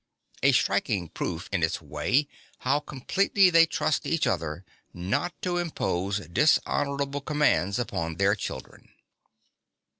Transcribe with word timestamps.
A 0.41 0.51
striking 0.51 1.09
proof, 1.09 1.47
in 1.51 1.61
its 1.61 1.79
way, 1.79 2.27
how 2.61 2.79
completely 2.79 3.51
they 3.51 3.67
trust 3.67 4.03
each 4.07 4.25
other 4.25 4.65
not 4.95 5.31
to 5.43 5.59
impose 5.59 6.25
dishonourable 6.27 7.21
commands 7.21 7.77
upon 7.77 8.15
their 8.15 8.33
children. 8.33 8.89